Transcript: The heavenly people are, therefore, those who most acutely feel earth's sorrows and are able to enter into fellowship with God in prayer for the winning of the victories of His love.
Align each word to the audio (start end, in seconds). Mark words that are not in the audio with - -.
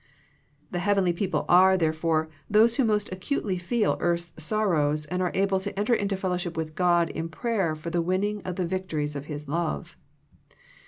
The 0.71 0.79
heavenly 0.79 1.13
people 1.13 1.45
are, 1.47 1.77
therefore, 1.77 2.27
those 2.49 2.77
who 2.77 2.83
most 2.83 3.11
acutely 3.13 3.59
feel 3.59 3.97
earth's 3.99 4.33
sorrows 4.43 5.05
and 5.05 5.21
are 5.21 5.29
able 5.35 5.59
to 5.59 5.77
enter 5.79 5.93
into 5.93 6.17
fellowship 6.17 6.57
with 6.57 6.73
God 6.73 7.11
in 7.11 7.29
prayer 7.29 7.75
for 7.75 7.91
the 7.91 8.01
winning 8.01 8.41
of 8.41 8.55
the 8.55 8.65
victories 8.65 9.15
of 9.15 9.25
His 9.25 9.47
love. 9.47 9.95